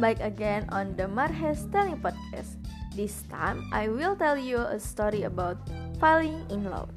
back 0.00 0.18
again 0.24 0.64
on 0.72 0.96
the 0.96 1.04
Marhes 1.04 1.68
Telling 1.68 2.00
Podcast. 2.00 2.56
This 2.96 3.22
time 3.28 3.68
I 3.70 3.92
will 3.92 4.16
tell 4.16 4.36
you 4.36 4.64
a 4.64 4.80
story 4.80 5.28
about 5.28 5.60
falling 6.00 6.40
in 6.48 6.64
love. 6.64 6.88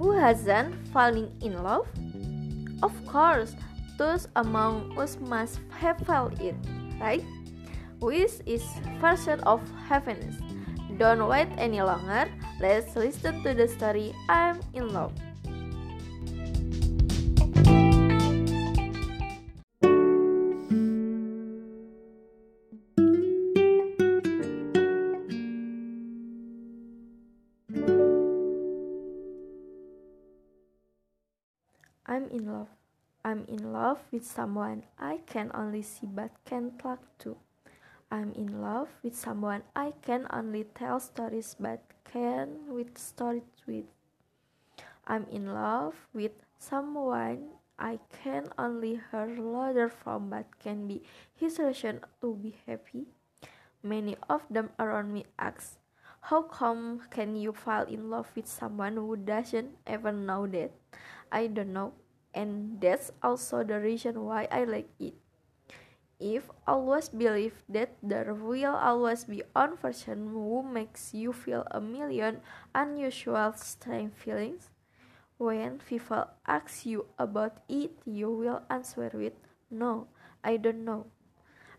Who 0.00 0.16
hasn't 0.16 0.72
fallen 0.88 1.30
in 1.44 1.62
love? 1.62 1.86
Of 2.82 2.96
course, 3.06 3.54
those 4.00 4.28
among 4.36 4.96
us 4.98 5.20
must 5.20 5.60
have 5.76 6.00
felt 6.08 6.40
it, 6.40 6.56
right? 7.00 7.24
Wish 8.00 8.40
is 8.48 8.64
version 9.00 9.40
of 9.44 9.60
happiness. 9.84 10.36
Don't 10.96 11.28
wait 11.28 11.48
any 11.60 11.80
longer. 11.84 12.32
Let's 12.60 12.96
listen 12.96 13.44
to 13.44 13.52
the 13.52 13.68
story 13.68 14.16
I'm 14.28 14.60
in 14.72 14.88
love. 14.88 15.12
In 32.36 32.52
love. 32.52 32.68
I'm 33.24 33.44
in 33.48 33.72
love 33.72 33.98
with 34.12 34.24
someone 34.24 34.84
I 34.98 35.24
can 35.26 35.50
only 35.54 35.80
see 35.80 36.06
but 36.06 36.30
can't 36.44 36.78
talk 36.78 37.00
to. 37.24 37.36
I'm 38.10 38.32
in 38.32 38.60
love 38.60 38.88
with 39.02 39.16
someone 39.16 39.62
I 39.74 39.94
can 40.02 40.26
only 40.30 40.64
tell 40.64 41.00
stories 41.00 41.56
but 41.58 41.80
can 42.04 42.68
with 42.68 42.98
stories 42.98 43.48
with. 43.66 43.88
I'm 45.06 45.24
in 45.32 45.54
love 45.54 45.94
with 46.12 46.32
someone 46.58 47.56
I 47.78 47.98
can 48.22 48.48
only 48.58 49.00
hear 49.10 49.26
louder 49.26 49.88
from 49.88 50.28
but 50.30 50.46
can 50.60 50.86
be 50.86 51.02
his 51.34 51.58
reason 51.58 52.00
to 52.20 52.34
be 52.36 52.54
happy. 52.66 53.06
Many 53.82 54.16
of 54.28 54.42
them 54.50 54.70
around 54.78 55.12
me 55.12 55.24
ask, 55.38 55.78
How 56.20 56.42
come 56.42 57.00
can 57.10 57.36
you 57.36 57.52
fall 57.52 57.84
in 57.84 58.10
love 58.10 58.28
with 58.36 58.46
someone 58.46 58.94
who 58.94 59.16
doesn't 59.16 59.70
even 59.88 60.26
know 60.26 60.46
that? 60.46 60.72
I 61.32 61.48
don't 61.48 61.72
know, 61.72 61.92
and 62.36 62.80
that's 62.80 63.10
also 63.24 63.64
the 63.64 63.80
reason 63.80 64.22
why 64.24 64.46
I 64.52 64.64
like 64.64 64.90
it. 65.00 65.14
If 66.20 66.50
always 66.66 67.08
believe 67.08 67.64
that 67.70 67.96
there 68.02 68.34
will 68.34 68.76
always 68.76 69.24
be 69.24 69.42
one 69.54 69.78
person 69.78 70.28
who 70.28 70.62
makes 70.62 71.14
you 71.14 71.32
feel 71.32 71.66
a 71.70 71.80
million 71.80 72.42
unusual 72.74 73.54
strange 73.54 74.12
feelings, 74.14 74.68
when 75.38 75.78
people 75.78 76.26
ask 76.46 76.86
you 76.86 77.06
about 77.18 77.62
it, 77.68 77.92
you 78.04 78.30
will 78.30 78.62
answer 78.70 79.10
with, 79.14 79.34
No, 79.70 80.08
I 80.44 80.58
don't 80.58 80.84
know. 80.84 81.06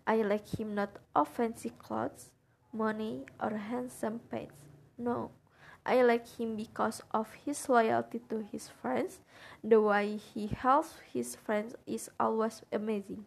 I 0.08 0.18
like 0.24 0.60
him 0.60 0.76
not 0.76 0.98
of 1.16 1.28
fancy 1.30 1.72
clothes, 1.72 2.32
money, 2.74 3.26
or 3.42 3.52
handsome 3.58 4.20
pets. 4.32 4.56
No, 4.98 5.32
I 5.88 6.02
like 6.04 6.28
him 6.38 6.58
because 6.58 7.02
of 7.12 7.32
his 7.46 7.70
loyalty 7.70 8.20
to 8.28 8.46
his 8.52 8.68
friends. 8.68 9.20
The 9.64 9.80
way 9.80 10.18
he 10.18 10.48
helps 10.48 10.96
his 11.14 11.38
friends 11.38 11.76
is 11.88 12.12
always 12.20 12.62
amazing. 12.74 13.24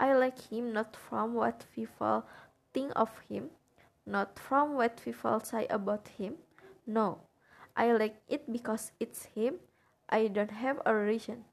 I 0.00 0.14
like 0.14 0.50
him 0.50 0.72
not 0.72 0.96
from 0.96 1.34
what 1.34 1.66
people 1.74 2.24
think 2.72 2.92
of 2.96 3.10
him, 3.28 3.50
not 4.06 4.38
from 4.38 4.76
what 4.76 5.04
people 5.04 5.40
say 5.40 5.66
about 5.68 6.08
him. 6.16 6.36
No, 6.86 7.18
I 7.76 7.92
like 7.92 8.16
it 8.28 8.50
because 8.50 8.92
it's 8.98 9.26
him. 9.34 9.56
I 10.08 10.28
don't 10.28 10.50
have 10.50 10.80
a 10.86 10.94
reason. 10.94 11.44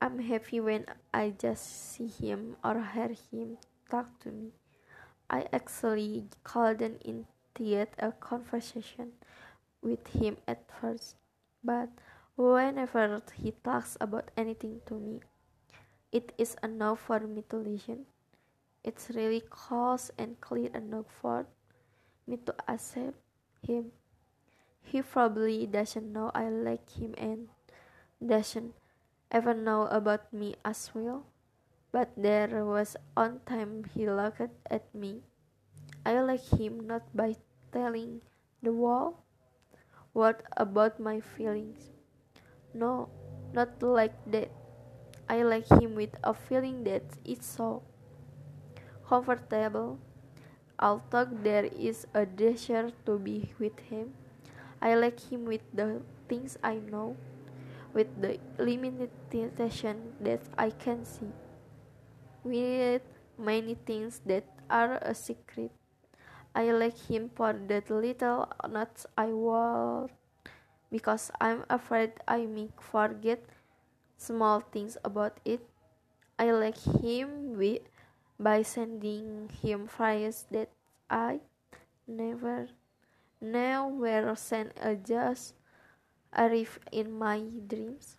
I'm 0.00 0.20
happy 0.20 0.60
when 0.60 0.86
I 1.12 1.34
just 1.36 1.90
see 1.92 2.06
him 2.06 2.54
or 2.62 2.80
hear 2.94 3.10
him 3.32 3.58
talk 3.90 4.20
to 4.20 4.30
me. 4.30 4.52
I 5.28 5.46
actually 5.52 6.26
couldn't 6.44 7.02
initiate 7.56 7.94
a 7.98 8.12
conversation 8.12 9.12
with 9.82 10.06
him 10.08 10.36
at 10.46 10.64
first, 10.80 11.16
but 11.64 11.88
whenever 12.36 13.22
he 13.34 13.52
talks 13.64 13.96
about 14.00 14.30
anything 14.36 14.80
to 14.86 14.94
me, 14.94 15.20
it 16.12 16.32
is 16.38 16.56
enough 16.62 17.00
for 17.00 17.20
me 17.20 17.42
to 17.48 17.56
listen. 17.56 18.06
It's 18.82 19.10
really 19.14 19.40
close 19.40 20.10
and 20.18 20.40
clear 20.40 20.70
enough 20.74 21.06
for 21.20 21.46
me 22.26 22.38
to 22.46 22.54
accept 22.68 23.18
him. 23.62 23.92
He 24.82 25.02
probably 25.02 25.66
doesn't 25.66 26.12
know 26.12 26.30
I 26.34 26.48
like 26.48 26.88
him 26.90 27.14
and 27.18 27.48
doesn't 28.24 28.74
ever 29.30 29.54
know 29.54 29.86
about 29.86 30.32
me 30.32 30.56
as 30.64 30.90
well. 30.94 31.26
But 31.92 32.10
there 32.16 32.64
was 32.64 32.96
one 33.14 33.40
time 33.46 33.84
he 33.94 34.08
looked 34.08 34.40
at 34.70 34.94
me. 34.94 35.22
I 36.04 36.20
like 36.20 36.44
him 36.58 36.86
not 36.86 37.04
by 37.14 37.36
telling 37.72 38.22
the 38.62 38.72
world 38.72 39.14
what 40.12 40.42
about 40.56 40.98
my 40.98 41.20
feelings. 41.20 41.90
No, 42.74 43.08
not 43.52 43.82
like 43.82 44.14
that. 44.32 44.50
I 45.28 45.42
like 45.42 45.68
him 45.68 45.94
with 45.94 46.10
a 46.24 46.34
feeling 46.34 46.84
that 46.84 47.02
it's 47.24 47.46
so 47.46 47.82
comfortable. 49.06 49.98
Although 50.80 51.28
there 51.30 51.66
is 51.66 52.06
a 52.14 52.24
desire 52.24 52.90
to 53.04 53.18
be 53.18 53.52
with 53.58 53.78
him, 53.90 54.14
I 54.80 54.94
like 54.94 55.20
him 55.20 55.44
with 55.44 55.60
the 55.74 56.00
things 56.26 56.56
I 56.64 56.80
know, 56.80 57.16
with 57.92 58.08
the 58.20 58.40
limitation 58.58 60.16
that 60.20 60.40
I 60.56 60.70
can 60.70 61.04
see, 61.04 61.30
with 62.42 63.02
many 63.36 63.76
things 63.84 64.22
that 64.24 64.48
are 64.70 64.98
a 65.02 65.14
secret. 65.14 65.70
I 66.54 66.72
like 66.72 66.98
him 67.06 67.30
for 67.30 67.52
that 67.52 67.90
little 67.90 68.48
nuts 68.68 69.06
I 69.16 69.26
wore 69.30 70.10
because 70.90 71.30
I'm 71.40 71.64
afraid 71.70 72.12
I 72.26 72.46
may 72.46 72.68
forget 72.78 73.44
small 74.16 74.60
things 74.60 74.98
about 75.04 75.38
it. 75.44 75.62
I 76.38 76.50
like 76.50 76.78
him 77.02 77.56
with, 77.56 77.82
by 78.38 78.62
sending 78.62 79.50
him 79.62 79.86
flyers 79.86 80.46
that 80.50 80.70
I 81.08 81.40
never 82.08 82.68
were 83.40 84.34
sent 84.34 84.72
a 84.80 84.96
just 84.96 85.54
arrive 86.36 86.78
in 86.90 87.12
my 87.18 87.40
dreams. 87.68 88.16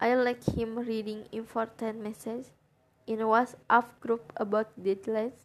I 0.00 0.14
like 0.14 0.44
him 0.44 0.78
reading 0.78 1.24
important 1.32 2.02
messages 2.02 2.52
in 3.06 3.18
WhatsApp 3.18 3.86
group 4.00 4.32
about 4.36 4.68
deadlines 4.80 5.42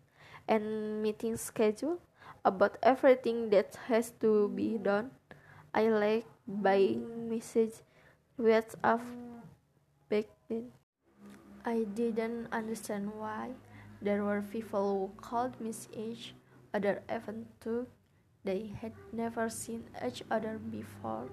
and 0.47 1.01
meeting 1.01 1.37
schedule 1.37 1.99
about 2.45 2.77
everything 2.83 3.49
that 3.49 3.75
has 3.87 4.11
to 4.21 4.49
be 4.49 4.77
done. 4.77 5.11
I 5.73 5.89
like 5.89 6.25
by 6.47 6.97
message 6.97 7.83
WhatsApp 8.39 9.01
back 10.09 10.25
then. 10.49 10.71
I 11.65 11.83
didn't 11.83 12.47
understand 12.51 13.11
why 13.13 13.51
there 14.01 14.23
were 14.23 14.41
people 14.41 15.11
who 15.13 15.21
called 15.21 15.59
me 15.59 15.73
age, 15.93 16.33
other 16.73 17.03
even 17.11 17.45
too. 17.59 17.87
they 18.43 18.71
had 18.81 18.93
never 19.11 19.49
seen 19.49 19.83
each 20.05 20.23
other 20.31 20.57
before. 20.57 21.27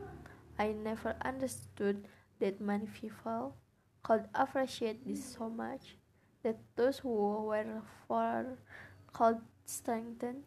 I 0.59 0.73
never 0.73 1.15
understood 1.25 2.09
that 2.41 2.61
many 2.61 2.87
people 2.87 3.55
could 4.03 4.27
appreciate 4.35 5.07
this 5.07 5.25
so 5.25 5.49
much 5.49 5.97
that 6.43 6.59
those 6.77 6.99
who 6.99 7.47
were 7.47 7.83
far 8.09 8.59
could 9.13 9.39
strengthen 9.65 10.45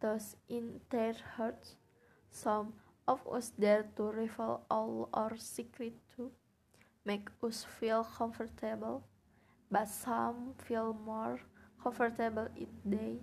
those 0.00 0.36
in 0.48 0.80
their 0.90 1.14
hearts. 1.36 1.76
Some 2.30 2.74
of 3.06 3.20
us 3.30 3.52
dare 3.58 3.86
to 3.96 4.04
reveal 4.04 4.62
all 4.70 5.08
our 5.12 5.36
secret 5.36 5.94
to 6.16 6.30
make 7.04 7.28
us 7.42 7.64
feel 7.64 8.04
comfortable, 8.04 9.04
but 9.70 9.88
some 9.88 10.54
feel 10.58 10.92
more 11.04 11.40
comfortable 11.82 12.48
if 12.56 12.68
they 12.84 13.18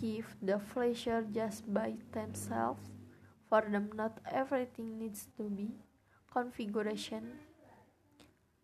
give 0.00 0.36
the 0.42 0.58
pleasure 0.72 1.24
just 1.32 1.72
by 1.72 1.94
themselves. 2.12 2.82
For 3.48 3.62
them, 3.62 3.90
not 3.94 4.18
everything 4.30 4.98
needs 4.98 5.28
to 5.36 5.44
be 5.44 5.70
configuration 6.32 7.38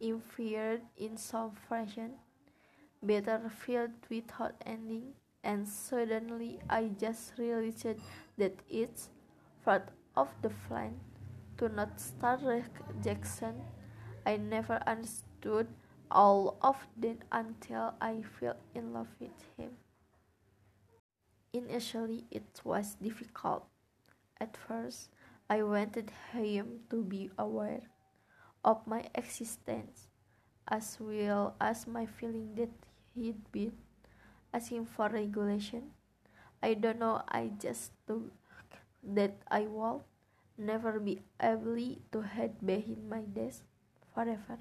inferred 0.01 0.83
in 0.97 1.17
some 1.17 1.53
fashion, 1.69 2.13
better 3.03 3.51
filled 3.51 3.93
without 4.11 4.55
ending, 4.67 5.15
and 5.45 5.69
suddenly 5.69 6.61
I 6.69 6.91
just 6.99 7.35
realized 7.39 7.87
that 8.39 8.57
it's 8.69 9.09
part 9.65 9.89
of 10.17 10.29
the 10.43 10.51
plan 10.51 11.01
to 11.59 11.69
not 11.69 12.01
start 12.01 12.41
rejection 12.43 13.63
I 14.27 14.37
never 14.37 14.81
understood 14.87 15.69
all 16.11 16.57
of 16.63 16.77
that 16.99 17.19
until 17.33 17.95
I 18.01 18.23
fell 18.23 18.57
in 18.75 18.93
love 18.93 19.09
with 19.19 19.33
him. 19.57 19.73
Initially, 21.53 22.25
it 22.31 22.61
was 22.65 22.95
difficult. 22.97 23.67
At 24.41 24.57
first, 24.57 25.11
I 25.49 25.63
wanted 25.63 26.11
him 26.33 26.81
to 26.91 27.03
be 27.05 27.31
aware 27.39 27.83
of 28.65 28.87
my 28.87 29.05
existence, 29.15 30.09
as 30.69 30.99
well 31.01 31.57
as 31.61 31.87
my 31.87 32.07
feeling 32.07 32.55
that 32.57 32.71
he'd 33.15 33.51
been 33.53 33.73
asking 34.53 34.87
for 34.87 35.09
regulation. 35.09 35.91
I 36.63 36.75
don't 36.75 36.99
know, 36.99 37.23
I 37.29 37.51
just 37.59 37.93
thought 38.07 38.33
that 39.03 39.37
I 39.51 39.63
would 39.63 40.03
never 40.59 41.01
be 41.01 41.23
able 41.41 41.97
to 42.13 42.23
hide 42.23 42.65
behind 42.65 43.09
my 43.09 43.21
desk 43.21 43.63
forever. 44.15 44.59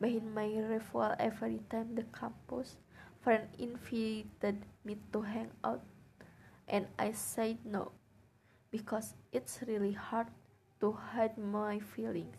Behind 0.00 0.34
my 0.34 0.48
rifle 0.60 1.14
every 1.18 1.60
time 1.70 1.94
the 1.94 2.04
campus 2.04 2.76
friend 3.20 3.48
invited 3.58 4.64
me 4.84 4.96
to 5.12 5.22
hang 5.22 5.50
out 5.64 5.82
and 6.68 6.86
I 6.98 7.12
said 7.12 7.58
no 7.64 7.92
because 8.70 9.14
it's 9.32 9.60
really 9.66 9.92
hard 9.92 10.28
to 10.80 10.92
hide 10.92 11.36
my 11.36 11.80
feelings 11.80 12.38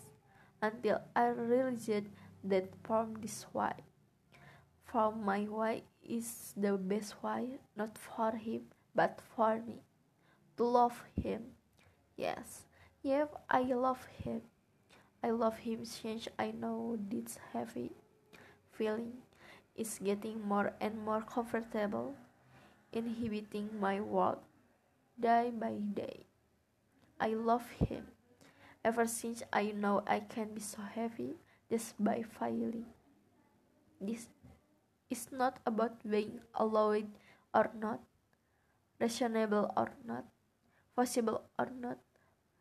until 0.61 1.01
I 1.15 1.27
realized 1.27 2.07
that 2.43 2.69
from 2.83 3.15
this 3.21 3.45
way 3.53 3.73
from 4.91 5.23
my 5.23 5.47
way 5.47 5.83
is 6.07 6.53
the 6.57 6.73
best 6.77 7.21
way 7.23 7.59
not 7.75 7.97
for 7.97 8.31
him 8.31 8.61
but 8.95 9.19
for 9.35 9.61
me 9.61 9.81
to 10.57 10.63
love 10.63 11.03
him 11.21 11.41
yes 12.17 12.65
yeah 13.03 13.25
I 13.49 13.61
love 13.61 14.07
him 14.23 14.41
I 15.23 15.31
love 15.31 15.57
him 15.57 15.85
since 15.85 16.27
I 16.37 16.51
know 16.51 16.97
this 16.97 17.37
heavy 17.53 17.91
feeling 18.71 19.13
is 19.75 19.99
getting 20.03 20.41
more 20.47 20.73
and 20.79 21.03
more 21.03 21.21
comfortable 21.21 22.15
inhibiting 22.91 23.69
my 23.79 24.01
world 24.01 24.39
day 25.19 25.51
by 25.51 25.73
day. 25.93 26.25
I 27.19 27.35
love 27.35 27.69
him 27.69 28.07
ever 28.83 29.05
since 29.05 29.43
I 29.51 29.71
know 29.71 30.03
I 30.07 30.21
can 30.21 30.53
be 30.53 30.61
so 30.61 30.81
heavy 30.81 31.35
just 31.69 32.01
by 32.01 32.23
failing. 32.23 32.85
This 33.99 34.27
is 35.09 35.27
not 35.31 35.59
about 35.65 35.97
being 36.07 36.39
allowed 36.53 37.09
or 37.53 37.69
not, 37.73 37.99
reasonable 38.99 39.73
or 39.75 39.89
not, 40.05 40.25
possible 40.95 41.49
or 41.57 41.69
not, 41.79 41.97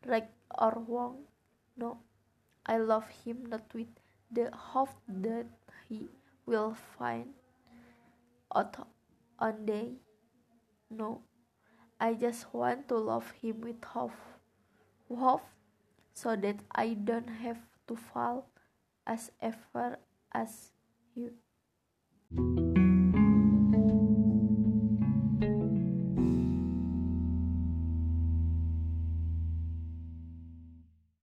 right 0.05 0.29
or 0.57 0.83
wrong. 0.87 1.25
No, 1.77 1.99
I 2.65 2.77
love 2.77 3.07
him 3.23 3.45
not 3.45 3.73
with 3.73 3.87
the 4.31 4.49
hope 4.53 4.93
that 5.07 5.45
he 5.87 6.07
will 6.45 6.75
find 6.97 7.33
out 8.55 8.75
one 9.37 9.65
day. 9.65 9.93
No, 10.89 11.21
I 11.99 12.13
just 12.13 12.53
want 12.53 12.87
to 12.89 12.97
love 12.97 13.31
him 13.41 13.61
with 13.61 13.83
hope, 13.83 14.17
hope 15.07 15.45
so 16.13 16.35
that 16.35 16.59
I 16.71 16.93
don't 16.93 17.29
have 17.29 17.61
to 17.87 17.95
fall 17.95 18.49
as 19.05 19.31
ever 19.41 19.97
as 20.33 20.71
you. 21.15 21.33
Thank 22.35 22.58
you. 22.58 22.58